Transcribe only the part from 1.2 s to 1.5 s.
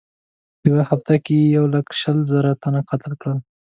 کې یې